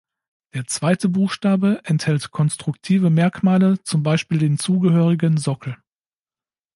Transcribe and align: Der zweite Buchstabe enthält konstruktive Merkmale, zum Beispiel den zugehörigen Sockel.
Der 0.55 0.65
zweite 0.65 1.09
Buchstabe 1.09 1.81
enthält 1.83 2.31
konstruktive 2.31 3.11
Merkmale, 3.11 3.83
zum 3.83 4.01
Beispiel 4.01 4.39
den 4.39 4.57
zugehörigen 4.57 5.37
Sockel. 5.37 5.77